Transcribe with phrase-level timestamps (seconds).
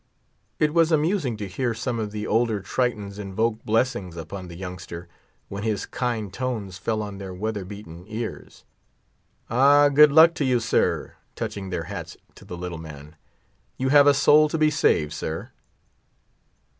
[0.57, 5.07] It was amusing to hear some of the older Tritons invoke blessings upon the youngster,
[5.47, 8.63] when his kind tones fell on their weather beaten ears.
[9.47, 13.15] "Ah, good luck to you, sir!" touching their hats to the little man;
[13.77, 15.51] "you have a soul to be saved, sir!"